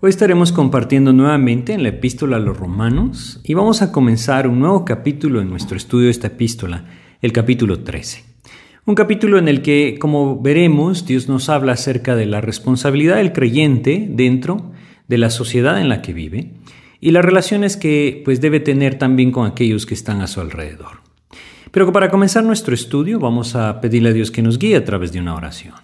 [0.00, 4.60] Hoy estaremos compartiendo nuevamente en la epístola a los romanos y vamos a comenzar un
[4.60, 6.84] nuevo capítulo en nuestro estudio de esta epístola,
[7.20, 8.22] el capítulo 13.
[8.86, 13.32] Un capítulo en el que, como veremos, Dios nos habla acerca de la responsabilidad del
[13.32, 14.70] creyente dentro
[15.08, 16.52] de la sociedad en la que vive
[17.00, 21.02] y las relaciones que pues debe tener también con aquellos que están a su alrededor.
[21.72, 25.10] Pero para comenzar nuestro estudio vamos a pedirle a Dios que nos guíe a través
[25.10, 25.74] de una oración.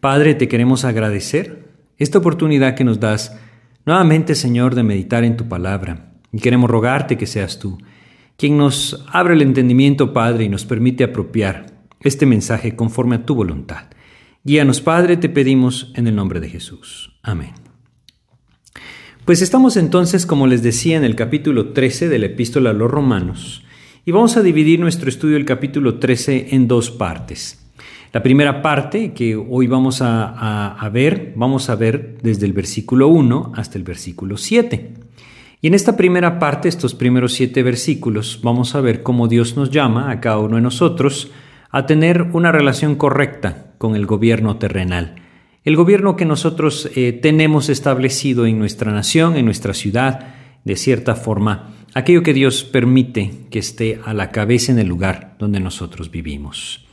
[0.00, 3.38] Padre, te queremos agradecer esta oportunidad que nos das
[3.86, 6.12] nuevamente, Señor, de meditar en tu palabra.
[6.32, 7.78] Y queremos rogarte que seas tú
[8.36, 11.66] quien nos abre el entendimiento, Padre, y nos permite apropiar
[12.00, 13.84] este mensaje conforme a tu voluntad.
[14.42, 17.16] Guíanos, Padre, te pedimos en el nombre de Jesús.
[17.22, 17.52] Amén.
[19.24, 22.90] Pues estamos entonces, como les decía, en el capítulo 13 de la epístola a los
[22.90, 23.64] romanos,
[24.04, 27.61] y vamos a dividir nuestro estudio del capítulo 13 en dos partes.
[28.12, 33.52] La primera parte que hoy vamos a, ver, vamos a ver desde el versículo 1
[33.56, 34.92] hasta el versículo 7.
[35.62, 39.70] Y en esta primera parte, estos primeros siete versículos, vamos a ver cómo Dios nos
[39.70, 41.30] llama a cada uno de nosotros
[41.70, 45.14] a tener una relación correcta con el gobierno terrenal.
[45.64, 50.34] El gobierno que nosotros eh, tenemos establecido en nuestra nación, en nuestra ciudad,
[50.64, 55.36] de cierta forma, aquello que Dios permite que esté a la cabeza en el lugar
[55.38, 56.84] donde nosotros vivimos.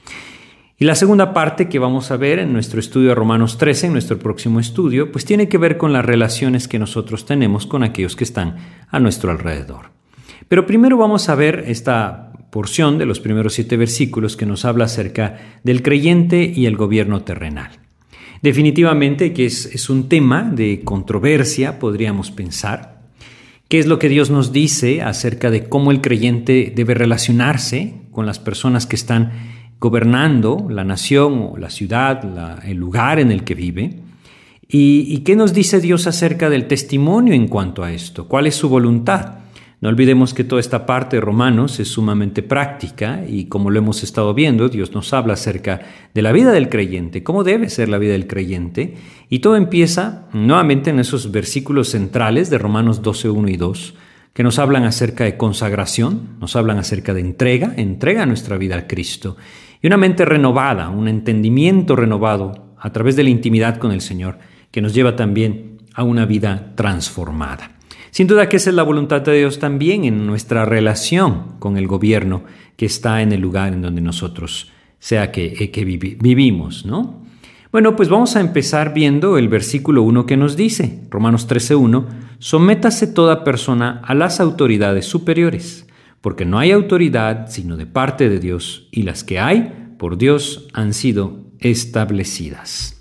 [0.81, 3.91] Y la segunda parte que vamos a ver en nuestro estudio de Romanos 13, en
[3.91, 8.15] nuestro próximo estudio, pues tiene que ver con las relaciones que nosotros tenemos con aquellos
[8.15, 8.55] que están
[8.89, 9.91] a nuestro alrededor.
[10.47, 14.85] Pero primero vamos a ver esta porción de los primeros siete versículos que nos habla
[14.85, 17.71] acerca del creyente y el gobierno terrenal.
[18.41, 23.01] Definitivamente que es, un tema de controversia, podríamos pensar.
[23.67, 28.25] ¿Qué es lo que Dios nos dice acerca de cómo el creyente debe relacionarse con
[28.25, 33.55] las personas que están gobernando la nación o la ciudad, el lugar en el que
[33.55, 33.99] vive.
[34.67, 38.27] ¿Y, ¿Y qué nos dice Dios acerca del testimonio en cuanto a esto?
[38.27, 39.39] ¿Cuál es su voluntad?
[39.81, 44.03] No olvidemos que toda esta parte de Romanos es sumamente práctica y como lo hemos
[44.03, 45.79] estado viendo, Dios nos habla acerca
[46.13, 48.95] de la vida del creyente, cómo debe ser la vida del creyente,
[49.29, 53.93] y todo empieza nuevamente en esos versículos centrales de Romanos 12, 1 y 2,
[54.33, 58.87] que nos hablan acerca de consagración, nos hablan acerca de entrega, entrega nuestra vida a
[58.87, 59.37] Cristo,
[59.81, 64.39] y una mente renovada, un entendimiento renovado a través de la intimidad con el Señor,
[64.71, 67.71] que nos lleva también a una vida transformada.
[68.11, 71.87] Sin duda que esa es la voluntad de Dios también en nuestra relación con el
[71.87, 72.43] gobierno
[72.75, 77.23] que está en el lugar en donde nosotros sea que, eh, que vivimos, ¿no?
[77.71, 82.07] Bueno, pues vamos a empezar viendo el versículo 1 que nos dice, Romanos 13.1,
[82.39, 85.85] sométase toda persona a las autoridades superiores
[86.21, 90.67] porque no hay autoridad sino de parte de Dios, y las que hay por Dios
[90.73, 92.95] han sido establecidas.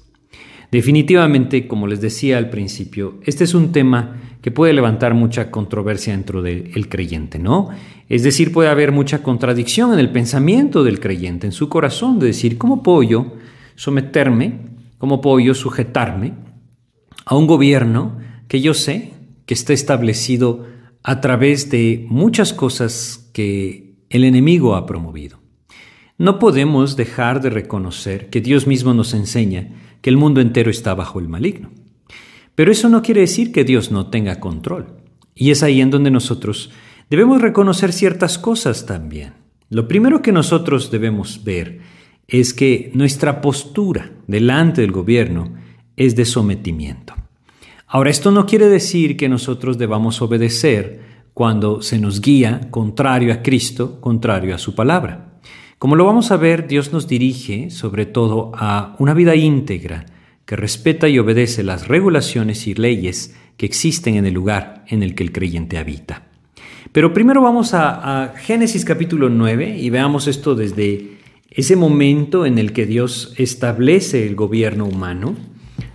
[0.71, 6.12] Definitivamente, como les decía al principio, este es un tema que puede levantar mucha controversia
[6.12, 7.71] dentro del creyente, ¿no?
[8.09, 12.27] Es decir, puede haber mucha contradicción en el pensamiento del creyente, en su corazón, de
[12.27, 13.34] decir, ¿cómo puedo yo
[13.77, 14.61] someterme,
[14.99, 16.34] cómo puedo yo sujetarme
[17.25, 19.12] a un gobierno que yo sé
[19.47, 20.66] que está establecido
[21.03, 25.39] a través de muchas cosas que el enemigo ha promovido.
[26.16, 29.68] No podemos dejar de reconocer que Dios mismo nos enseña
[30.00, 31.71] que el mundo entero está bajo el maligno.
[32.54, 34.97] Pero eso no quiere decir que Dios no tenga control.
[35.34, 36.71] Y es ahí en donde nosotros
[37.09, 39.34] debemos reconocer ciertas cosas también.
[39.71, 41.80] Lo primero que nosotros debemos ver
[42.27, 45.54] es que nuestra postura delante del gobierno
[45.97, 47.15] es de sometimiento.
[47.91, 51.01] Ahora, esto no quiere decir que nosotros debamos obedecer
[51.33, 55.41] cuando se nos guía contrario a Cristo, contrario a su palabra.
[55.79, 60.05] Como lo vamos a ver, Dios nos dirige sobre todo a una vida íntegra
[60.45, 65.15] que respeta y obedece las regulaciones y leyes que existen en el lugar en el
[65.15, 66.25] que el creyente habita.
[66.93, 71.19] Pero primero vamos a, Génesis capítulo 9 y veamos esto desde
[71.51, 75.37] ese momento en el que Dios establece el gobierno humano.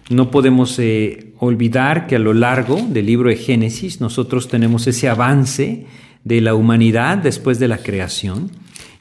[0.10, 5.10] No podemos eh, olvidar que a lo largo del libro de Génesis nosotros tenemos ese
[5.10, 5.86] avance
[6.24, 8.52] de la humanidad después de la creación.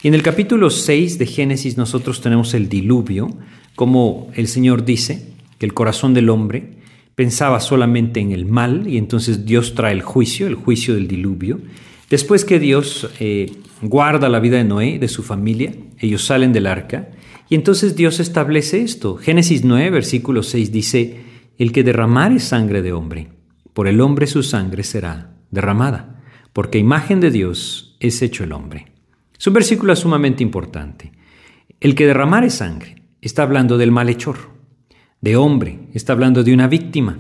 [0.03, 3.37] Y en el capítulo 6 de Génesis nosotros tenemos el diluvio,
[3.77, 5.29] como el Señor dice
[5.59, 6.79] que el corazón del hombre
[7.15, 11.61] pensaba solamente en el mal y entonces Dios trae el juicio, el juicio del diluvio.
[12.11, 16.67] Después que Dios eh, guarda la vida de Noé, de su familia, ellos salen del
[16.67, 17.11] arca
[17.49, 19.17] y entonces Dios establece esto.
[19.17, 23.29] Génesis 9, versículo 6 dice, el que derramare sangre de hombre,
[23.73, 26.23] por el hombre su sangre será derramada,
[26.53, 28.93] porque imagen de Dios es hecho el hombre.
[29.39, 31.13] Es un versículo sumamente importante.
[31.81, 34.37] El que derramare sangre está hablando del malhechor,
[35.21, 37.19] de hombre, está hablando de una víctima.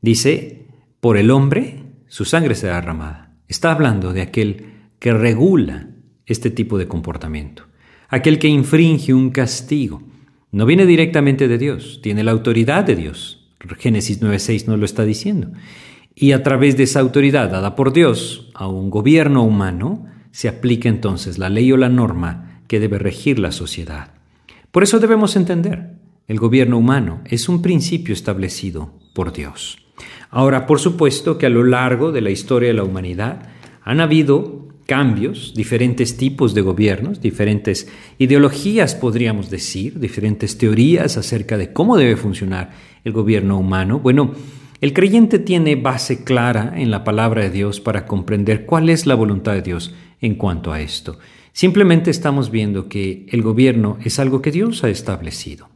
[0.00, 0.66] Dice,
[1.00, 3.34] por el hombre su sangre será derramada.
[3.48, 5.88] Está hablando de aquel que regula
[6.26, 7.64] este tipo de comportamiento,
[8.08, 10.02] aquel que infringe un castigo.
[10.50, 13.37] No viene directamente de Dios, tiene la autoridad de Dios.
[13.78, 15.50] Génesis 9.6 nos lo está diciendo.
[16.14, 20.88] Y a través de esa autoridad dada por Dios a un gobierno humano, se aplica
[20.88, 24.12] entonces la ley o la norma que debe regir la sociedad.
[24.70, 25.94] Por eso debemos entender,
[26.26, 29.78] el gobierno humano es un principio establecido por Dios.
[30.30, 33.48] Ahora, por supuesto que a lo largo de la historia de la humanidad
[33.82, 41.74] han habido cambios, diferentes tipos de gobiernos, diferentes ideologías, podríamos decir, diferentes teorías acerca de
[41.74, 42.70] cómo debe funcionar
[43.04, 44.00] el gobierno humano.
[44.00, 44.32] Bueno,
[44.80, 49.14] el creyente tiene base clara en la palabra de Dios para comprender cuál es la
[49.14, 51.18] voluntad de Dios en cuanto a esto.
[51.52, 55.68] Simplemente estamos viendo que el gobierno es algo que Dios ha establecido.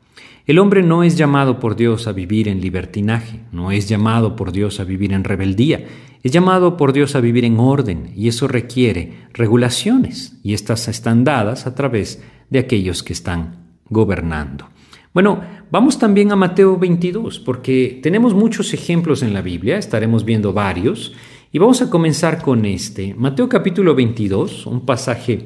[0.44, 4.50] El hombre no es llamado por Dios a vivir en libertinaje, no es llamado por
[4.50, 5.85] Dios a vivir en rebeldía,
[6.25, 11.23] es llamado por Dios a vivir en orden y eso requiere regulaciones y estas están
[11.23, 14.69] dadas a través de aquellos que están gobernando.
[15.15, 20.53] Bueno, vamos también a Mateo 22 porque tenemos muchos ejemplos en la Biblia, estaremos viendo
[20.53, 21.12] varios
[21.53, 23.15] y vamos a comenzar con este.
[23.15, 25.45] Mateo capítulo 22, un pasaje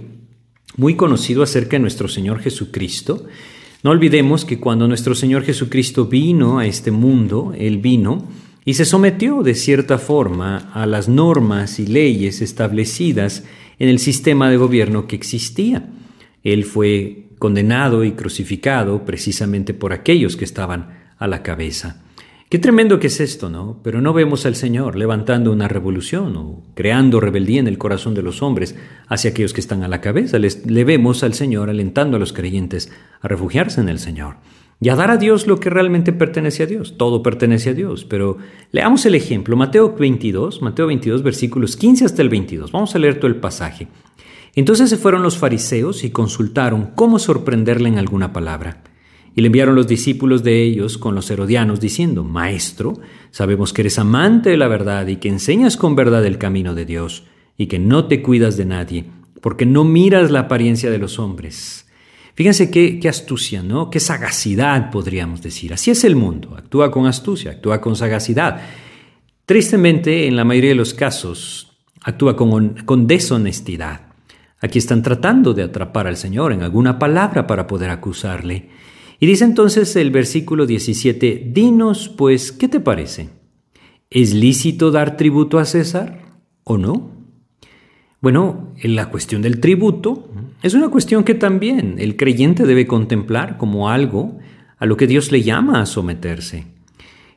[0.78, 3.26] muy conocido acerca de nuestro Señor Jesucristo.
[3.82, 8.26] No olvidemos que cuando nuestro Señor Jesucristo vino a este mundo, Él vino
[8.64, 13.44] y se sometió de cierta forma a las normas y leyes establecidas
[13.78, 15.88] en el sistema de gobierno que existía.
[16.43, 22.02] Él fue condenado y crucificado precisamente por aquellos que estaban a la cabeza.
[22.48, 23.81] Qué tremendo que es esto, ¿no?
[23.82, 28.22] Pero no vemos al Señor levantando una revolución o creando rebeldía en el corazón de
[28.22, 28.76] los hombres
[29.08, 30.38] hacia aquellos que están a la cabeza.
[30.38, 34.37] le vemos al Señor alentando a los creyentes a refugiarse en el Señor
[34.81, 36.96] y a dar a Dios lo que realmente pertenece a Dios.
[36.96, 38.04] Todo pertenece a Dios.
[38.04, 38.38] Pero
[38.70, 39.56] leamos el ejemplo.
[39.56, 42.70] Mateo 22, Mateo 22, versículos 15 hasta el 22.
[42.70, 43.88] Vamos a leer todo el pasaje.
[44.54, 48.84] Entonces se fueron los fariseos y consultaron cómo sorprenderle en alguna palabra.
[49.36, 52.94] Y le enviaron los discípulos de ellos con los herodianos, diciendo, Maestro,
[53.30, 56.86] sabemos que eres amante de la verdad y que enseñas con verdad el camino de
[56.86, 57.24] Dios,
[57.58, 59.04] y que no te cuidas de nadie,
[59.42, 61.86] porque no miras la apariencia de los hombres.
[62.34, 63.90] Fíjense qué, astucia, ¿no?
[63.90, 65.74] Qué sagacidad, podríamos decir.
[65.74, 68.62] Así es el mundo, actúa con astucia, actúa con sagacidad.
[69.44, 71.72] Tristemente, en la mayoría de los casos,
[72.02, 74.00] actúa con, con deshonestidad.
[74.62, 78.70] Aquí están tratando de atrapar al Señor en alguna palabra para poder acusarle.
[79.18, 83.30] Y dice entonces el versículo 17, Dinos pues, ¿qué te parece?
[84.11, 86.20] ¿Es lícito dar tributo a César
[86.64, 87.11] o no?
[88.20, 90.30] Bueno, la cuestión del tributo
[90.62, 94.38] es una cuestión que también el creyente debe contemplar como algo
[94.78, 96.66] a lo que Dios le llama a someterse.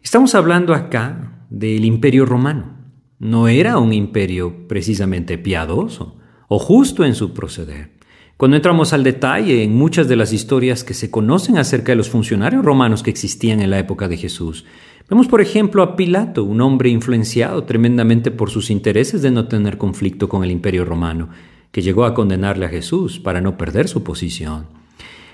[0.01, 2.77] Estamos hablando acá del imperio romano.
[3.19, 6.17] No era un imperio precisamente piadoso
[6.47, 7.98] o justo en su proceder.
[8.39, 12.09] Cuando entramos al detalle en muchas de las historias que se conocen acerca de los
[12.09, 14.63] funcionarios romanos que existían en la época de Jesús,
[15.09, 19.77] vemos por ejemplo a Pilato, un hombre influenciado tremendamente por sus intereses de no tener
[19.77, 21.27] conflicto con el imperio romano,
[21.73, 24.67] que llegó a condenarle a Jesús para no perder su posición.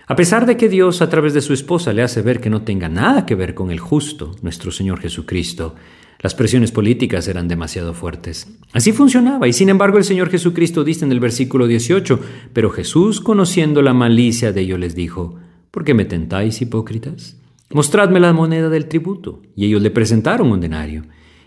[0.07, 2.63] A pesar de que Dios a través de su esposa le hace ver que no
[2.63, 5.75] tenga nada que ver con el justo, nuestro Señor Jesucristo,
[6.19, 8.47] las presiones políticas eran demasiado fuertes.
[8.73, 12.19] Así funcionaba, y sin embargo el Señor Jesucristo dice en el versículo 18,
[12.53, 15.35] pero Jesús, conociendo la malicia de ellos, les dijo,
[15.71, 17.37] ¿por qué me tentáis, hipócritas?
[17.71, 19.41] Mostradme la moneda del tributo.
[19.55, 21.03] Y ellos le presentaron un denario.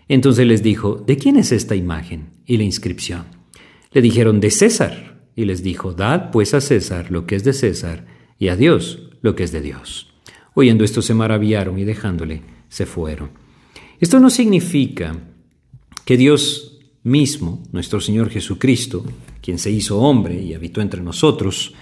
[0.08, 3.24] Entonces les dijo, ¿de quién es esta imagen y la inscripción?
[3.92, 5.22] Le dijeron, de César.
[5.36, 8.06] Y les dijo, dad pues a César lo que es de César
[8.38, 10.12] y a Dios lo que es de Dios.
[10.54, 13.30] Oyendo esto se maravillaron y dejándole se fueron.
[14.00, 15.16] Esto no significa
[16.04, 19.04] que Dios mismo, nuestro Señor Jesucristo,
[19.40, 21.74] quien se hizo hombre y habitó entre nosotros,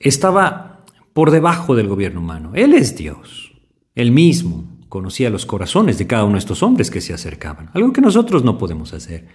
[0.00, 2.52] estaba por debajo del gobierno humano.
[2.54, 3.52] Él es Dios.
[3.94, 7.92] Él mismo conocía los corazones de cada uno de estos hombres que se acercaban, algo
[7.92, 9.26] que nosotros no podemos hacer.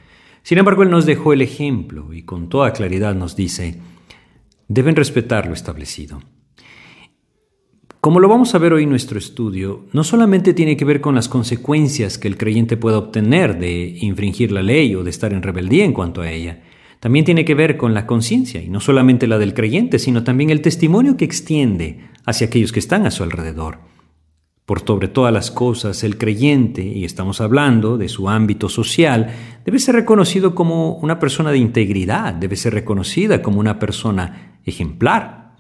[0.44, 3.80] Sin embargo, Él nos dejó el ejemplo y con toda claridad nos dice,
[4.68, 6.22] deben respetar lo establecido.
[8.02, 11.14] Como lo vamos a ver hoy en nuestro estudio, no solamente tiene que ver con
[11.14, 15.44] las consecuencias que el creyente pueda obtener de infringir la ley o de estar en
[15.44, 16.64] rebeldía en cuanto a ella,
[17.00, 20.50] también tiene que ver con la conciencia, y no solamente la del creyente, sino también
[20.50, 23.82] el testimonio que extiende hacia aquellos que están a su alrededor.
[24.66, 29.28] Por sobre todas las cosas, el creyente, y estamos hablando de su ámbito social,
[29.64, 35.54] debe ser reconocido como una persona de integridad, debe ser reconocida como una persona ejemplar,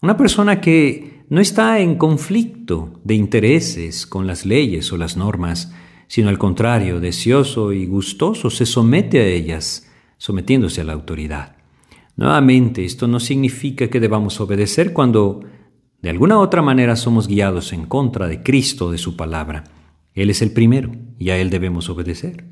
[0.00, 5.72] una persona que no está en conflicto de intereses con las leyes o las normas,
[6.06, 11.56] sino al contrario, deseoso y gustoso se somete a ellas sometiéndose a la autoridad.
[12.16, 15.40] Nuevamente, esto no significa que debamos obedecer cuando
[16.00, 19.64] de alguna otra manera somos guiados en contra de Cristo, de su palabra.
[20.14, 22.44] Él es el primero y a Él debemos obedecer.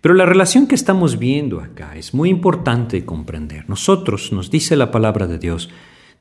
[0.00, 3.68] Pero la relación que estamos viendo acá es muy importante comprender.
[3.68, 5.70] Nosotros, nos dice la palabra de Dios,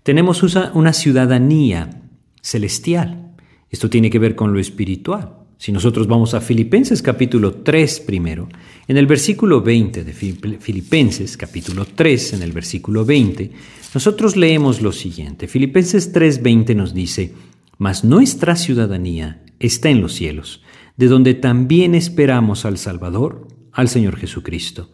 [0.05, 2.03] tenemos una ciudadanía
[2.39, 3.33] celestial.
[3.71, 5.33] Esto tiene que ver con lo espiritual.
[5.57, 8.47] Si nosotros vamos a Filipenses capítulo 3 primero,
[8.88, 13.50] en el versículo 20 de Filipenses capítulo 3, en el versículo 20,
[13.95, 15.47] nosotros leemos lo siguiente.
[15.47, 17.33] Filipenses 3:20 nos dice,
[17.79, 20.62] mas nuestra ciudadanía está en los cielos,
[20.97, 24.88] de donde también esperamos al Salvador, al Señor Jesucristo.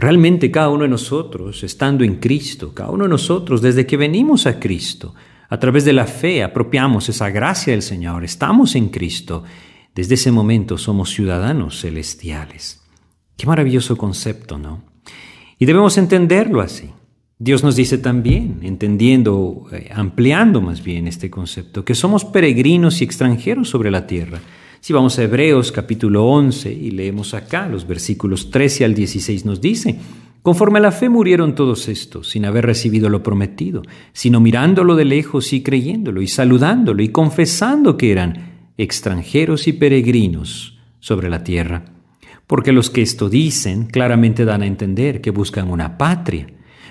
[0.00, 4.46] Realmente cada uno de nosotros, estando en Cristo, cada uno de nosotros, desde que venimos
[4.46, 5.14] a Cristo,
[5.48, 9.44] a través de la fe, apropiamos esa gracia del Señor, estamos en Cristo
[9.94, 12.80] desde ese momento somos ciudadanos celestiales.
[13.36, 14.82] Qué maravilloso concepto, ¿no?
[15.58, 16.90] Y debemos entenderlo así.
[17.38, 23.04] Dios nos dice también, entendiendo, eh, ampliando más bien este concepto, que somos peregrinos y
[23.04, 24.40] extranjeros sobre la tierra.
[24.82, 29.60] Si vamos a Hebreos capítulo 11 y leemos acá los versículos 13 al 16 nos
[29.60, 29.98] dice,
[30.40, 33.82] conforme a la fe murieron todos estos, sin haber recibido lo prometido,
[34.14, 40.78] sino mirándolo de lejos y creyéndolo y saludándolo y confesando que eran extranjeros y peregrinos
[40.98, 41.84] sobre la tierra,
[42.46, 46.46] porque los que esto dicen claramente dan a entender que buscan una patria,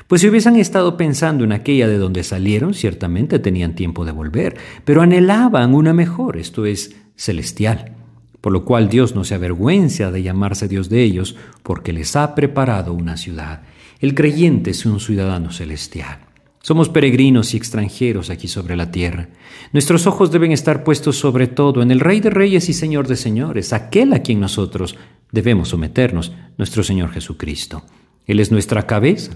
[0.06, 4.58] pues si hubiesen estado pensando en aquella de donde salieron, ciertamente tenían tiempo de volver,
[4.86, 7.92] pero anhelaban una mejor, esto es, celestial,
[8.40, 12.34] por lo cual Dios no se avergüenza de llamarse Dios de ellos, porque les ha
[12.34, 13.64] preparado una ciudad.
[14.00, 16.20] El creyente es un ciudadano celestial.
[16.62, 19.30] Somos peregrinos y extranjeros aquí sobre la tierra.
[19.74, 23.18] Nuestros ojos deben estar puestos sobre todo en el Rey de Reyes y Señor de
[23.18, 24.96] Señores, aquel a quien nosotros
[25.32, 27.84] debemos someternos, nuestro Señor Jesucristo.
[28.26, 29.32] Él es nuestra cabeza,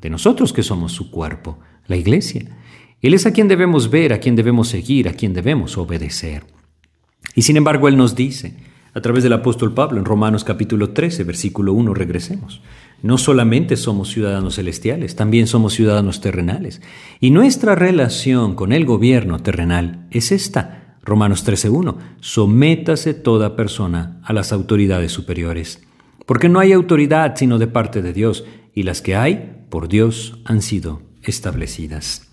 [0.00, 2.56] de nosotros que somos su cuerpo, la iglesia.
[3.00, 6.44] Él es a quien debemos ver, a quien debemos seguir, a quien debemos obedecer.
[7.34, 8.54] Y sin embargo, Él nos dice,
[8.92, 12.60] a través del apóstol Pablo en Romanos capítulo 13, versículo 1, regresemos.
[13.02, 16.82] No solamente somos ciudadanos celestiales, también somos ciudadanos terrenales.
[17.20, 20.98] Y nuestra relación con el gobierno terrenal es esta.
[21.02, 21.96] Romanos 13.1.
[22.20, 25.82] Sométase toda persona a las autoridades superiores.
[26.26, 28.44] Porque no hay autoridad sino de parte de Dios,
[28.74, 32.28] y las que hay, por Dios, han sido establecidas.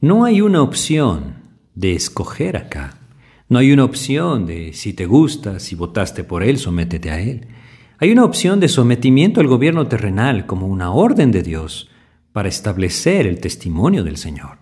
[0.00, 1.36] No hay una opción
[1.74, 2.98] de escoger acá.
[3.48, 7.46] No hay una opción de si te gusta, si votaste por él, sométete a él.
[7.98, 11.90] Hay una opción de sometimiento al gobierno terrenal como una orden de Dios
[12.32, 14.58] para establecer el testimonio del Señor.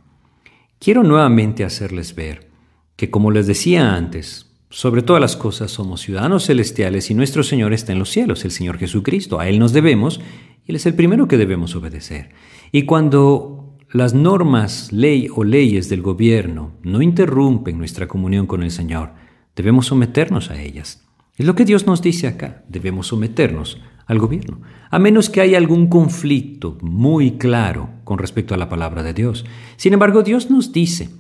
[0.79, 2.51] Quiero nuevamente hacerles ver
[2.97, 7.73] que, como les decía antes, sobre todas las cosas somos ciudadanos celestiales y nuestro Señor
[7.73, 9.39] está en los cielos, el Señor Jesucristo.
[9.39, 10.21] A Él nos debemos
[10.67, 12.31] y Él es el primero que debemos obedecer.
[12.73, 13.62] Y cuando
[13.93, 19.13] las normas, ley o leyes del gobierno no interrumpen nuestra comunión con el Señor,
[19.55, 21.07] debemos someternos a ellas.
[21.37, 22.65] Es lo que Dios nos dice acá.
[22.69, 28.57] Debemos someternos al gobierno, a menos que haya algún conflicto muy claro con respecto a
[28.57, 29.45] la palabra de Dios.
[29.77, 31.11] Sin embargo, Dios nos dice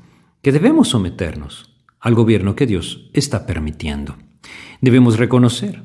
[0.40, 4.16] que debemos someternos al gobierno que Dios está permitiendo.
[4.80, 5.82] Debemos reconocer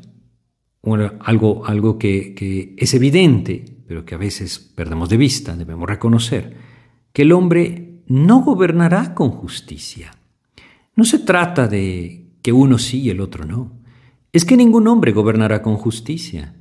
[1.19, 6.66] algo, algo que, que es evidente, pero que a veces perdemos de vista, debemos reconocer
[7.17, 10.11] que el hombre no gobernará con justicia.
[10.95, 13.71] No se trata de que uno sí y el otro no
[14.31, 16.53] es que ningún hombre gobernará con justicia,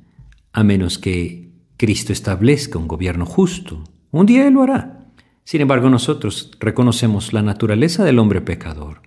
[0.51, 3.83] a menos que Cristo establezca un gobierno justo.
[4.09, 5.05] Un día Él lo hará.
[5.43, 9.03] Sin embargo, nosotros reconocemos la naturaleza del hombre pecador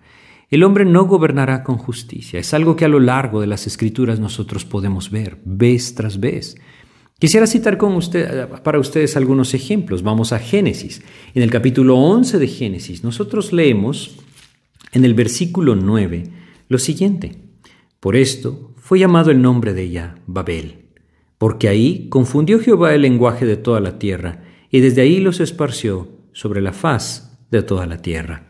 [0.50, 2.38] El hombre no gobernará con justicia.
[2.38, 6.54] Es algo que a lo largo de las escrituras nosotros podemos ver, vez tras vez.
[7.20, 7.76] Quisiera citar
[8.62, 10.02] para ustedes algunos ejemplos.
[10.02, 11.02] Vamos a Génesis.
[11.34, 14.16] En el capítulo 11 de Génesis, nosotros leemos
[14.92, 16.24] en el versículo 9
[16.70, 17.36] lo siguiente.
[18.00, 20.86] Por esto fue llamado el nombre de ella Babel,
[21.36, 26.08] porque ahí confundió Jehová el lenguaje de toda la tierra, y desde ahí los esparció
[26.32, 28.46] sobre la faz de toda la tierra.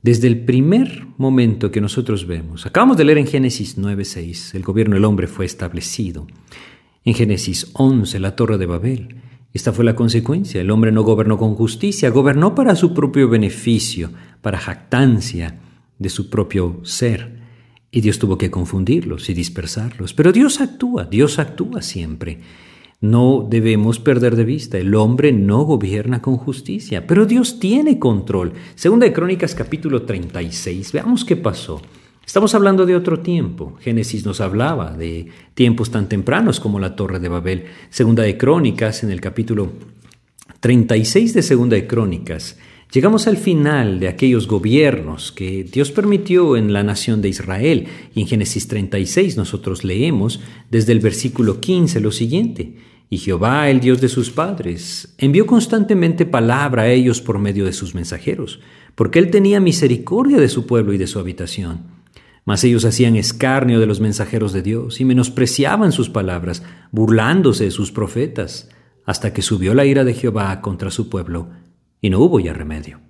[0.00, 4.94] Desde el primer momento que nosotros vemos, acabamos de leer en Génesis 9:6, el gobierno
[4.94, 6.26] del hombre fue establecido.
[7.04, 9.16] En Génesis 11, la torre de Babel.
[9.52, 10.60] Esta fue la consecuencia.
[10.60, 15.58] El hombre no gobernó con justicia, gobernó para su propio beneficio, para jactancia
[15.98, 17.40] de su propio ser.
[17.90, 20.14] Y Dios tuvo que confundirlos y dispersarlos.
[20.14, 22.38] Pero Dios actúa, Dios actúa siempre.
[23.00, 28.52] No debemos perder de vista, el hombre no gobierna con justicia, pero Dios tiene control.
[28.76, 31.82] Segunda de Crónicas capítulo 36, veamos qué pasó.
[32.26, 33.76] Estamos hablando de otro tiempo.
[33.80, 37.64] Génesis nos hablaba de tiempos tan tempranos como la Torre de Babel.
[37.90, 39.72] Segunda de Crónicas, en el capítulo
[40.60, 42.56] 36 de Segunda de Crónicas,
[42.92, 47.88] llegamos al final de aquellos gobiernos que Dios permitió en la nación de Israel.
[48.14, 52.76] Y en Génesis 36 nosotros leemos desde el versículo 15 lo siguiente.
[53.10, 57.74] Y Jehová, el Dios de sus padres, envió constantemente palabra a ellos por medio de
[57.74, 58.60] sus mensajeros,
[58.94, 62.01] porque él tenía misericordia de su pueblo y de su habitación.
[62.44, 67.70] Mas ellos hacían escarnio de los mensajeros de Dios y menospreciaban sus palabras, burlándose de
[67.70, 68.68] sus profetas,
[69.04, 71.50] hasta que subió la ira de Jehová contra su pueblo,
[72.00, 73.00] y no hubo ya remedio.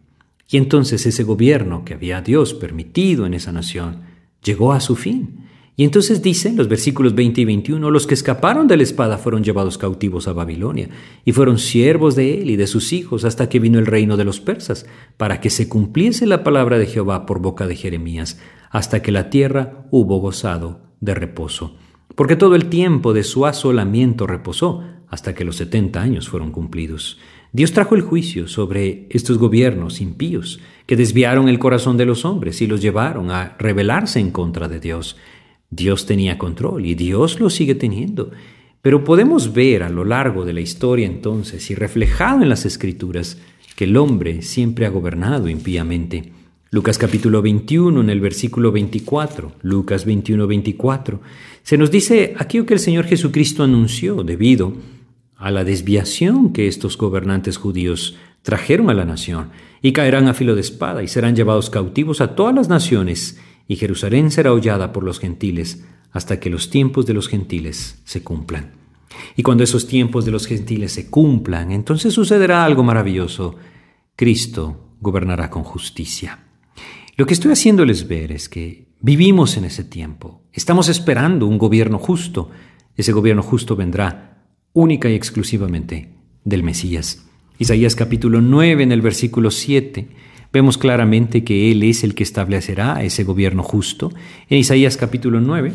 [0.51, 4.03] Y entonces ese gobierno que había Dios permitido en esa nación
[4.43, 5.43] llegó a su fin,
[5.75, 9.43] y entonces dicen los versículos 20 y 21, los que escaparon de la espada fueron
[9.43, 10.91] llevados cautivos a Babilonia,
[11.25, 14.25] y fueron siervos de él y de sus hijos hasta que vino el reino de
[14.25, 14.85] los persas,
[15.17, 18.39] para que se cumpliese la palabra de Jehová por boca de Jeremías,
[18.73, 21.77] hasta que la tierra hubo gozado de reposo.
[22.17, 27.19] Porque todo el tiempo de su asolamiento reposó, hasta que los setenta años fueron cumplidos.
[27.53, 32.63] Dios trajo el juicio sobre estos gobiernos impíos, que desviaron el corazón de los hombres
[32.63, 35.19] y los llevaron a rebelarse en contra de Dios.
[35.69, 38.31] Dios tenía control y Dios lo sigue teniendo.
[38.81, 43.39] Pero podemos ver a lo largo de la historia entonces y reflejado en las escrituras
[43.77, 46.33] que el hombre siempre ha gobernado impíamente.
[46.75, 51.21] Lucas capítulo 21 en el versículo 24, Lucas 21, 24,
[51.63, 54.73] se nos dice aquello que el Señor Jesucristo anunció debido
[55.37, 59.51] a la desviación que estos gobernantes judíos trajeron a la nación,
[59.83, 63.77] y caerán a filo de espada y serán llevados cautivos a todas las naciones y
[63.77, 68.73] Jerusalén será hollada por los gentiles hasta que los tiempos de los gentiles se cumplan.
[69.37, 73.57] Y cuando esos tiempos de los gentiles se cumplan, entonces sucederá algo maravilloso.
[74.17, 76.39] Cristo gobernará con justicia.
[77.17, 80.43] Lo que estoy haciéndoles ver es que vivimos en ese tiempo.
[80.53, 82.51] Estamos esperando un gobierno justo.
[82.97, 86.11] Ese gobierno justo vendrá única y exclusivamente
[86.45, 87.27] del Mesías.
[87.59, 90.09] Isaías capítulo 9 en el versículo 7
[90.53, 94.13] Vemos claramente que Él es el que establecerá ese gobierno justo.
[94.51, 95.73] En Isaías capítulo 9,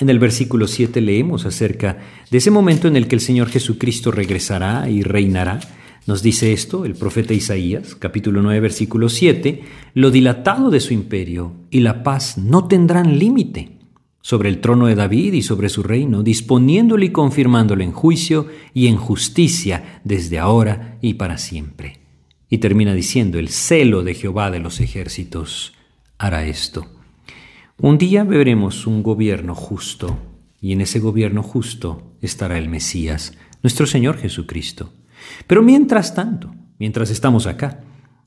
[0.00, 4.10] en el versículo 7 leemos acerca de ese momento en el que el Señor Jesucristo
[4.10, 5.60] regresará y reinará.
[6.06, 9.62] Nos dice esto el profeta Isaías, capítulo 9, versículo 7,
[9.94, 13.78] lo dilatado de su imperio y la paz no tendrán límite
[14.20, 18.88] sobre el trono de David y sobre su reino, disponiéndolo y confirmándolo en juicio y
[18.88, 22.00] en justicia desde ahora y para siempre.
[22.50, 25.72] Y termina diciendo, el celo de Jehová de los ejércitos
[26.18, 26.86] hará esto.
[27.78, 30.18] Un día veremos un gobierno justo,
[30.60, 34.92] y en ese gobierno justo estará el Mesías, nuestro Señor Jesucristo.
[35.46, 37.80] Pero mientras tanto, mientras estamos acá,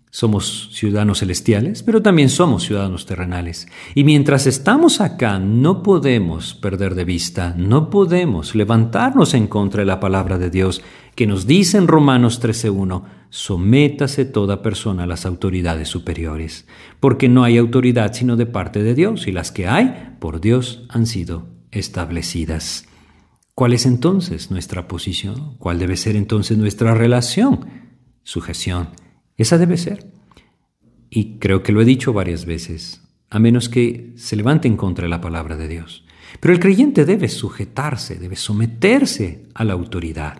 [0.09, 3.67] somos ciudadanos celestiales, pero también somos ciudadanos terrenales.
[3.93, 9.85] Y mientras estamos acá, no podemos perder de vista, no podemos levantarnos en contra de
[9.85, 10.81] la palabra de Dios
[11.15, 16.67] que nos dice en Romanos 13.1, sométase toda persona a las autoridades superiores,
[16.99, 20.85] porque no hay autoridad sino de parte de Dios, y las que hay por Dios
[20.89, 22.86] han sido establecidas.
[23.57, 25.55] ¿Cuál es entonces nuestra posición?
[25.57, 27.65] ¿Cuál debe ser entonces nuestra relación?
[28.21, 28.89] Sujeción.
[29.35, 30.11] Esa debe ser.
[31.09, 35.07] Y creo que lo he dicho varias veces, a menos que se levante en contra
[35.07, 36.05] la palabra de Dios.
[36.39, 40.39] Pero el creyente debe sujetarse, debe someterse a la autoridad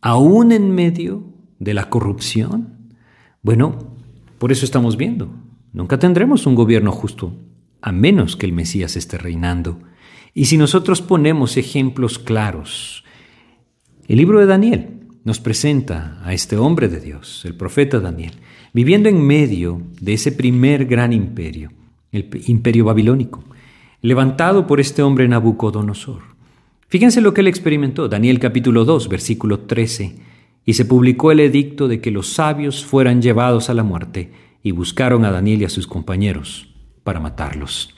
[0.00, 1.24] aún en medio
[1.58, 2.94] de la corrupción?
[3.42, 3.96] Bueno,
[4.38, 5.34] por eso estamos viendo.
[5.72, 7.36] Nunca tendremos un gobierno justo,
[7.82, 9.80] a menos que el Mesías esté reinando.
[10.36, 13.04] Y si nosotros ponemos ejemplos claros,
[14.06, 18.32] el libro de Daniel nos presenta a este hombre de Dios, el profeta Daniel,
[18.74, 21.72] viviendo en medio de ese primer gran imperio,
[22.12, 23.44] el imperio babilónico,
[24.02, 26.20] levantado por este hombre Nabucodonosor.
[26.88, 30.18] Fíjense lo que él experimentó, Daniel capítulo 2, versículo 13,
[30.66, 34.72] y se publicó el edicto de que los sabios fueran llevados a la muerte, y
[34.72, 37.94] buscaron a Daniel y a sus compañeros para matarlos.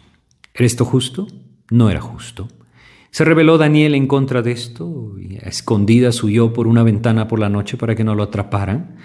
[0.54, 1.26] ¿Era esto justo?
[1.70, 2.48] No era justo.
[3.10, 7.38] Se rebeló Daniel en contra de esto y a escondidas huyó por una ventana por
[7.38, 8.96] la noche para que no lo atraparan.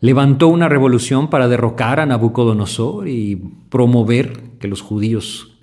[0.00, 3.36] Levantó una revolución para derrocar a Nabucodonosor y
[3.68, 5.58] promover que los judíos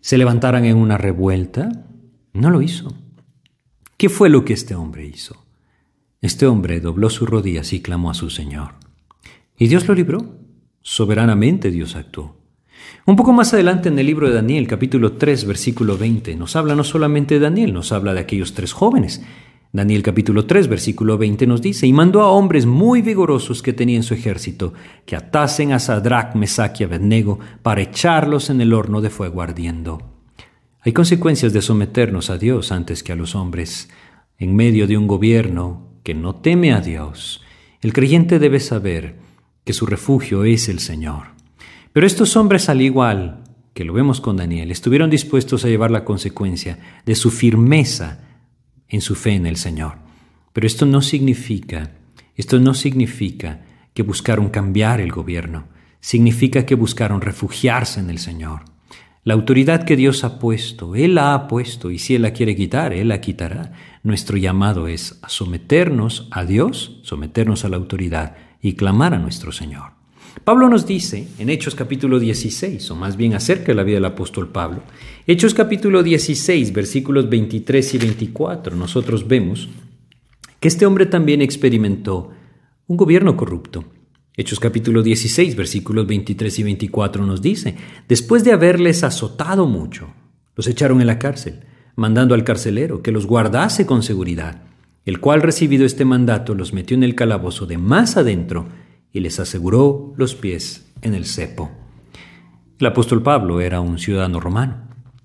[0.00, 1.68] se levantaran en una revuelta.
[2.32, 2.94] No lo hizo.
[3.98, 5.44] ¿Qué fue lo que este hombre hizo?
[6.20, 8.74] Este hombre dobló sus rodillas y clamó a su Señor.
[9.58, 10.38] Y Dios lo libró.
[10.80, 12.37] Soberanamente Dios actuó.
[13.06, 16.74] Un poco más adelante en el libro de Daniel, capítulo 3, versículo 20, nos habla
[16.74, 19.22] no solamente de Daniel, nos habla de aquellos tres jóvenes.
[19.70, 23.96] Daniel capítulo 3, versículo 20 nos dice, y mandó a hombres muy vigorosos que tenía
[23.96, 24.72] en su ejército,
[25.04, 30.02] que atasen a Sadrach, Mesach y Abednego para echarlos en el horno de fuego ardiendo.
[30.80, 33.90] Hay consecuencias de someternos a Dios antes que a los hombres.
[34.38, 37.42] En medio de un gobierno que no teme a Dios,
[37.82, 39.16] el creyente debe saber
[39.64, 41.37] que su refugio es el Señor.
[41.92, 46.04] Pero estos hombres, al igual que lo vemos con Daniel, estuvieron dispuestos a llevar la
[46.04, 48.20] consecuencia de su firmeza
[48.88, 49.98] en su fe en el Señor.
[50.52, 51.92] Pero esto no significa,
[52.34, 53.60] esto no significa
[53.94, 55.66] que buscaron cambiar el gobierno,
[56.00, 58.62] significa que buscaron refugiarse en el Señor.
[59.24, 62.56] La autoridad que Dios ha puesto, Él la ha puesto y si Él la quiere
[62.56, 63.72] quitar, Él la quitará.
[64.02, 69.97] Nuestro llamado es someternos a Dios, someternos a la autoridad y clamar a nuestro Señor.
[70.44, 74.04] Pablo nos dice en Hechos capítulo 16, o más bien acerca de la vida del
[74.04, 74.82] apóstol Pablo,
[75.26, 79.68] Hechos capítulo 16, versículos 23 y 24, nosotros vemos
[80.60, 82.30] que este hombre también experimentó
[82.86, 83.84] un gobierno corrupto.
[84.36, 87.76] Hechos capítulo 16, versículos 23 y 24 nos dice,
[88.08, 90.12] después de haberles azotado mucho,
[90.54, 91.60] los echaron en la cárcel,
[91.96, 94.62] mandando al carcelero que los guardase con seguridad,
[95.04, 98.68] el cual recibido este mandato los metió en el calabozo de más adentro,
[99.18, 101.70] y les aseguró los pies en el cepo.
[102.78, 104.76] El apóstol Pablo era un ciudadano romano.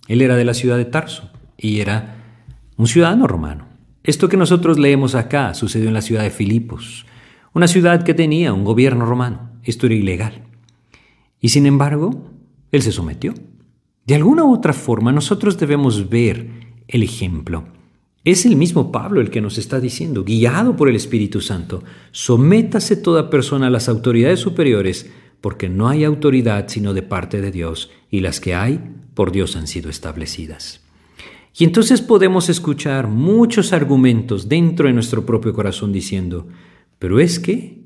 [0.08, 2.18] Él era de la ciudad de Tarso y era
[2.76, 3.68] un ciudadano romano.
[4.04, 7.06] Esto que nosotros leemos acá sucedió en la ciudad de Filipos,
[7.54, 9.52] una ciudad que tenía un gobierno romano.
[9.62, 10.42] Esto era ilegal.
[11.40, 12.32] Y sin embargo,
[12.72, 13.36] él se sometió.
[14.08, 16.50] De alguna u otra forma, nosotros debemos ver
[16.88, 17.66] el ejemplo
[18.32, 22.96] es el mismo Pablo el que nos está diciendo, guiado por el Espíritu Santo, sométase
[22.96, 27.92] toda persona a las autoridades superiores, porque no hay autoridad sino de parte de Dios,
[28.10, 28.80] y las que hay
[29.14, 30.82] por Dios han sido establecidas.
[31.56, 36.48] Y entonces podemos escuchar muchos argumentos dentro de nuestro propio corazón diciendo,
[36.98, 37.84] pero es que,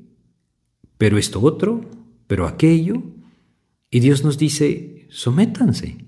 [0.96, 1.82] pero esto otro,
[2.26, 3.02] pero aquello,
[3.90, 6.07] y Dios nos dice, sométanse.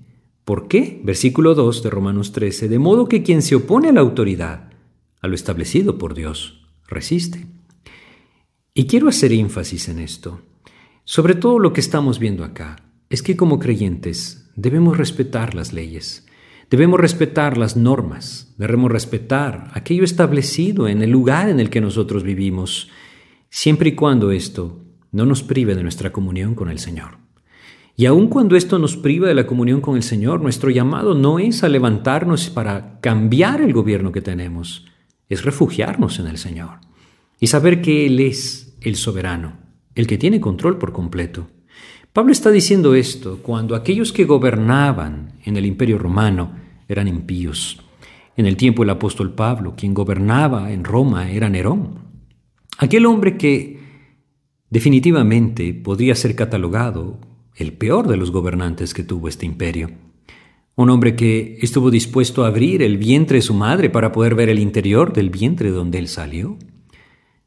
[0.50, 1.00] ¿Por qué?
[1.04, 4.72] Versículo 2 de Romanos 13, de modo que quien se opone a la autoridad,
[5.20, 7.46] a lo establecido por Dios, resiste.
[8.74, 10.40] Y quiero hacer énfasis en esto.
[11.04, 16.26] Sobre todo lo que estamos viendo acá, es que como creyentes debemos respetar las leyes,
[16.68, 22.24] debemos respetar las normas, debemos respetar aquello establecido en el lugar en el que nosotros
[22.24, 22.88] vivimos,
[23.50, 27.29] siempre y cuando esto no nos prive de nuestra comunión con el Señor.
[28.00, 31.38] Y aun cuando esto nos priva de la comunión con el Señor, nuestro llamado no
[31.38, 34.86] es a levantarnos para cambiar el gobierno que tenemos,
[35.28, 36.78] es refugiarnos en el Señor
[37.38, 39.58] y saber que Él es el soberano,
[39.94, 41.48] el que tiene control por completo.
[42.14, 46.52] Pablo está diciendo esto cuando aquellos que gobernaban en el imperio romano
[46.88, 47.82] eran impíos.
[48.34, 51.98] En el tiempo del apóstol Pablo, quien gobernaba en Roma era Nerón.
[52.78, 53.78] Aquel hombre que
[54.70, 57.28] definitivamente podría ser catalogado
[57.60, 59.90] el peor de los gobernantes que tuvo este imperio.
[60.76, 64.48] Un hombre que estuvo dispuesto a abrir el vientre de su madre para poder ver
[64.48, 66.56] el interior del vientre donde él salió.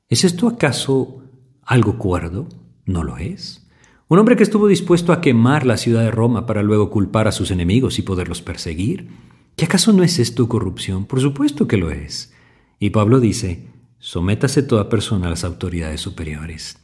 [0.07, 1.23] ¿Es esto acaso
[1.63, 2.47] algo cuerdo?
[2.85, 3.67] No lo es.
[4.07, 7.31] Un hombre que estuvo dispuesto a quemar la ciudad de Roma para luego culpar a
[7.31, 9.07] sus enemigos y poderlos perseguir.
[9.55, 11.05] ¿Qué acaso no es esto corrupción?
[11.05, 12.33] Por supuesto que lo es.
[12.77, 16.82] Y Pablo dice, sométase toda persona a las autoridades superiores.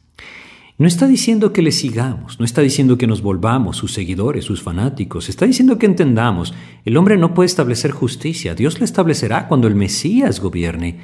[0.80, 4.64] No está diciendo que le sigamos, no está diciendo que nos volvamos sus seguidores, sus
[4.64, 6.54] fanáticos, está diciendo que entendamos,
[6.86, 11.02] el hombre no puede establecer justicia, Dios la establecerá cuando el Mesías gobierne.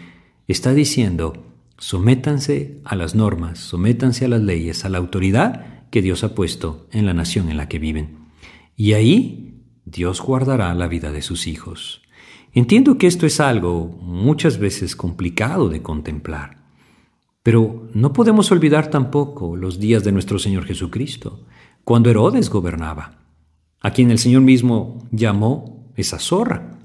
[0.48, 1.34] Está diciendo,
[1.78, 6.88] sométanse a las normas, sométanse a las leyes, a la autoridad que Dios ha puesto
[6.94, 8.30] en la nación en la que viven.
[8.78, 12.02] Y ahí Dios guardará la vida de sus hijos.
[12.54, 16.65] Entiendo que esto es algo muchas veces complicado de contemplar.
[17.46, 21.46] Pero no podemos olvidar tampoco los días de nuestro Señor Jesucristo,
[21.84, 23.20] cuando Herodes gobernaba.
[23.82, 26.80] a quien el Señor mismo llamó esa zorra.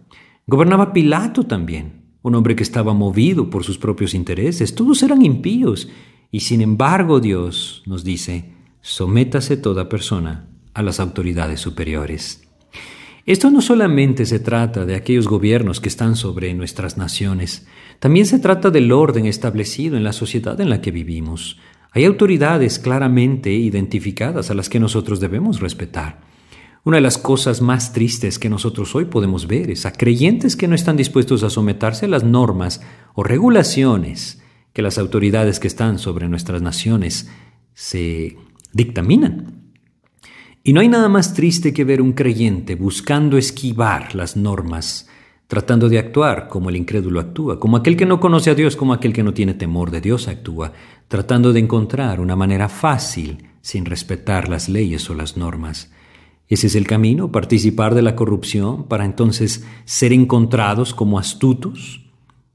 [0.46, 4.74] Gobernaba Pilato también, un hombre que estaba movido por sus propios intereses.
[4.74, 5.88] Todos eran impíos.
[6.30, 12.49] Y sin embargo Dios nos dice, sométase toda persona a las autoridades superiores.
[13.30, 17.64] Esto no solamente se trata de aquellos gobiernos que están sobre nuestras naciones,
[18.00, 21.56] también se trata del orden establecido en la sociedad en la que vivimos.
[21.92, 26.22] Hay autoridades claramente identificadas a las que nosotros debemos respetar.
[26.82, 30.66] Una de las cosas más tristes que nosotros hoy podemos ver es a creyentes que
[30.66, 32.82] no están dispuestos a someterse a las normas
[33.14, 37.30] o regulaciones que las autoridades que están sobre nuestras naciones
[37.74, 38.36] se
[38.72, 39.59] dictaminan.
[40.62, 45.08] Y no hay nada más triste que ver un creyente buscando esquivar las normas,
[45.46, 48.92] tratando de actuar como el incrédulo actúa, como aquel que no conoce a Dios, como
[48.92, 50.72] aquel que no tiene temor de Dios actúa,
[51.08, 55.90] tratando de encontrar una manera fácil sin respetar las leyes o las normas.
[56.46, 62.04] Ese es el camino, participar de la corrupción para entonces ser encontrados como astutos.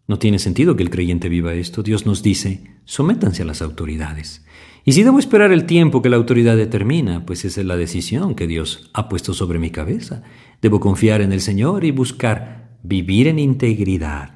[0.08, 1.82] No tiene sentido que el creyente viva esto.
[1.82, 4.45] Dios nos dice, sométanse a las autoridades.
[4.88, 8.36] Y si debo esperar el tiempo que la autoridad determina, pues esa es la decisión
[8.36, 10.22] que Dios ha puesto sobre mi cabeza.
[10.62, 14.36] Debo confiar en el Señor y buscar vivir en integridad.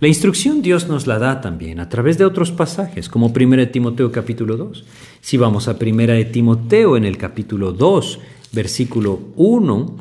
[0.00, 4.10] La instrucción Dios nos la da también a través de otros pasajes, como 1 Timoteo
[4.10, 4.84] capítulo 2.
[5.20, 8.18] Si vamos a 1 Timoteo en el capítulo 2,
[8.50, 9.96] versículo 1